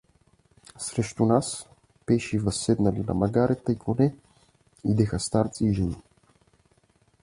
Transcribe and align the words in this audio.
Срещу 0.79 1.25
нас, 1.25 1.67
пеши 2.05 2.35
и 2.37 2.39
възседнали 2.39 2.99
на 3.03 3.13
магарета 3.13 3.71
и 3.71 3.75
коне, 3.75 4.15
идеха 4.85 5.19
старци 5.19 5.65
и 5.65 5.73
жени. 5.73 5.97